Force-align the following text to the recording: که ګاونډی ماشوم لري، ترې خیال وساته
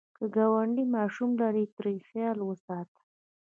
که 0.17 0.25
ګاونډی 0.35 0.83
ماشوم 0.95 1.31
لري، 1.41 1.65
ترې 1.75 1.93
خیال 2.09 2.37
وساته 2.43 2.99